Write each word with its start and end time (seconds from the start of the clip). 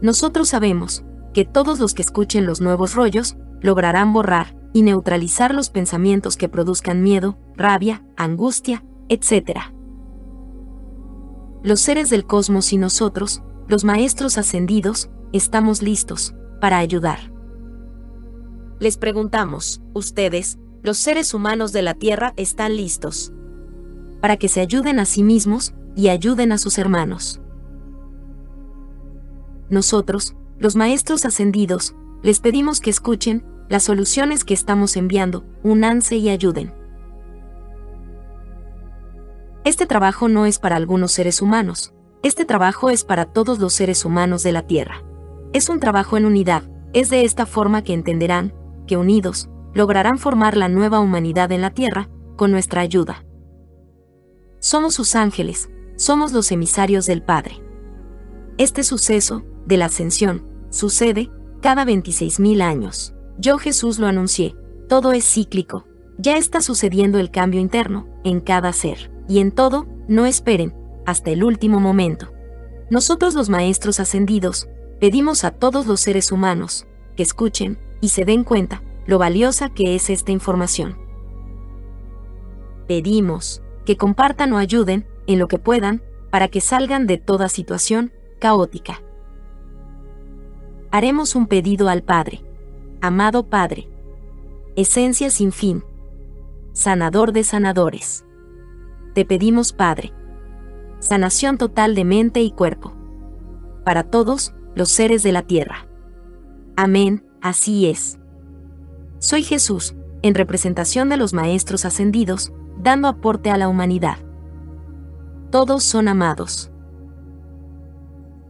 Nosotros 0.00 0.48
sabemos 0.48 1.04
que 1.34 1.44
todos 1.44 1.80
los 1.80 1.94
que 1.94 2.02
escuchen 2.02 2.46
los 2.46 2.60
nuevos 2.60 2.94
rollos 2.94 3.36
lograrán 3.60 4.12
borrar 4.12 4.56
y 4.72 4.82
neutralizar 4.82 5.54
los 5.54 5.70
pensamientos 5.70 6.36
que 6.36 6.48
produzcan 6.48 7.02
miedo, 7.02 7.38
rabia, 7.56 8.04
angustia, 8.16 8.84
etc. 9.08 9.58
Los 11.62 11.80
seres 11.80 12.10
del 12.10 12.26
cosmos 12.26 12.72
y 12.72 12.78
nosotros, 12.78 13.42
los 13.66 13.84
maestros 13.84 14.38
ascendidos, 14.38 15.10
estamos 15.32 15.82
listos 15.82 16.34
para 16.60 16.78
ayudar. 16.78 17.32
Les 18.78 18.96
preguntamos, 18.96 19.82
¿ustedes, 19.92 20.58
los 20.82 20.98
seres 20.98 21.34
humanos 21.34 21.72
de 21.72 21.82
la 21.82 21.94
Tierra, 21.94 22.32
están 22.36 22.76
listos? 22.76 23.32
Para 24.20 24.36
que 24.36 24.48
se 24.48 24.60
ayuden 24.60 25.00
a 25.00 25.04
sí 25.04 25.24
mismos 25.24 25.74
y 25.96 26.08
ayuden 26.08 26.52
a 26.52 26.58
sus 26.58 26.78
hermanos. 26.78 27.40
Nosotros, 29.70 30.34
los 30.58 30.76
maestros 30.76 31.24
ascendidos, 31.24 31.94
les 32.22 32.40
pedimos 32.40 32.80
que 32.80 32.90
escuchen 32.90 33.44
las 33.68 33.84
soluciones 33.84 34.44
que 34.44 34.54
estamos 34.54 34.96
enviando, 34.96 35.44
únanse 35.62 36.16
y 36.16 36.30
ayuden. 36.30 36.74
Este 39.64 39.86
trabajo 39.86 40.28
no 40.28 40.46
es 40.46 40.58
para 40.58 40.76
algunos 40.76 41.12
seres 41.12 41.42
humanos, 41.42 41.92
este 42.22 42.44
trabajo 42.44 42.90
es 42.90 43.04
para 43.04 43.26
todos 43.26 43.58
los 43.58 43.74
seres 43.74 44.04
humanos 44.04 44.42
de 44.42 44.52
la 44.52 44.62
Tierra. 44.62 45.04
Es 45.52 45.68
un 45.68 45.78
trabajo 45.78 46.16
en 46.16 46.24
unidad, 46.24 46.62
es 46.92 47.10
de 47.10 47.24
esta 47.24 47.46
forma 47.46 47.82
que 47.82 47.92
entenderán, 47.92 48.54
que 48.86 48.96
unidos, 48.96 49.50
lograrán 49.74 50.18
formar 50.18 50.56
la 50.56 50.68
nueva 50.68 51.00
humanidad 51.00 51.52
en 51.52 51.60
la 51.60 51.70
Tierra, 51.70 52.08
con 52.36 52.50
nuestra 52.50 52.80
ayuda. 52.80 53.24
Somos 54.58 54.94
sus 54.94 55.14
ángeles, 55.14 55.70
somos 55.96 56.32
los 56.32 56.50
emisarios 56.50 57.06
del 57.06 57.22
Padre. 57.22 57.62
Este 58.56 58.82
suceso, 58.82 59.44
de 59.68 59.76
la 59.76 59.84
ascensión, 59.84 60.44
sucede 60.70 61.30
cada 61.60 61.84
26.000 61.84 62.62
años. 62.62 63.14
Yo 63.38 63.58
Jesús 63.58 63.98
lo 63.98 64.06
anuncié, 64.06 64.56
todo 64.88 65.12
es 65.12 65.24
cíclico, 65.24 65.86
ya 66.16 66.36
está 66.36 66.60
sucediendo 66.60 67.18
el 67.18 67.30
cambio 67.30 67.60
interno, 67.60 68.08
en 68.24 68.40
cada 68.40 68.72
ser, 68.72 69.12
y 69.28 69.38
en 69.38 69.52
todo, 69.52 69.86
no 70.08 70.26
esperen, 70.26 70.74
hasta 71.06 71.30
el 71.30 71.44
último 71.44 71.78
momento. 71.78 72.32
Nosotros 72.90 73.34
los 73.34 73.48
maestros 73.48 74.00
ascendidos, 74.00 74.68
pedimos 74.98 75.44
a 75.44 75.52
todos 75.52 75.86
los 75.86 76.00
seres 76.00 76.32
humanos, 76.32 76.86
que 77.16 77.22
escuchen, 77.22 77.78
y 78.00 78.08
se 78.08 78.24
den 78.24 78.42
cuenta, 78.42 78.82
lo 79.06 79.18
valiosa 79.18 79.68
que 79.68 79.94
es 79.94 80.10
esta 80.10 80.32
información. 80.32 80.98
Pedimos, 82.86 83.62
que 83.84 83.96
compartan 83.96 84.52
o 84.54 84.58
ayuden, 84.58 85.06
en 85.26 85.38
lo 85.38 85.46
que 85.46 85.58
puedan, 85.58 86.02
para 86.30 86.48
que 86.48 86.60
salgan 86.60 87.06
de 87.06 87.18
toda 87.18 87.48
situación 87.48 88.12
caótica. 88.38 89.02
Haremos 90.90 91.34
un 91.34 91.46
pedido 91.46 91.90
al 91.90 92.02
Padre. 92.02 92.42
Amado 93.02 93.44
Padre. 93.44 93.88
Esencia 94.74 95.28
sin 95.30 95.52
fin. 95.52 95.84
Sanador 96.72 97.32
de 97.32 97.44
sanadores. 97.44 98.24
Te 99.12 99.26
pedimos, 99.26 99.74
Padre. 99.74 100.12
Sanación 100.98 101.58
total 101.58 101.94
de 101.94 102.04
mente 102.04 102.40
y 102.40 102.52
cuerpo. 102.52 102.94
Para 103.84 104.04
todos 104.04 104.54
los 104.74 104.88
seres 104.88 105.22
de 105.22 105.32
la 105.32 105.42
tierra. 105.42 105.86
Amén, 106.74 107.26
así 107.42 107.86
es. 107.86 108.18
Soy 109.18 109.42
Jesús, 109.42 109.94
en 110.22 110.34
representación 110.34 111.10
de 111.10 111.18
los 111.18 111.34
Maestros 111.34 111.84
ascendidos, 111.84 112.52
dando 112.80 113.08
aporte 113.08 113.50
a 113.50 113.58
la 113.58 113.68
humanidad. 113.68 114.16
Todos 115.50 115.84
son 115.84 116.08
amados. 116.08 116.70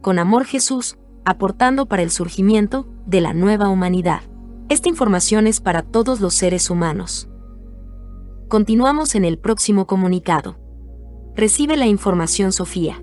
Con 0.00 0.18
amor 0.18 0.44
Jesús, 0.44 0.96
aportando 1.24 1.86
para 1.86 2.02
el 2.02 2.10
surgimiento 2.10 2.86
de 3.06 3.20
la 3.20 3.32
nueva 3.34 3.68
humanidad. 3.68 4.20
Esta 4.68 4.88
información 4.88 5.46
es 5.46 5.60
para 5.60 5.82
todos 5.82 6.20
los 6.20 6.34
seres 6.34 6.70
humanos. 6.70 7.28
Continuamos 8.48 9.14
en 9.14 9.24
el 9.24 9.38
próximo 9.38 9.86
comunicado. 9.86 10.58
Recibe 11.34 11.76
la 11.76 11.86
información 11.86 12.52
Sofía. 12.52 13.02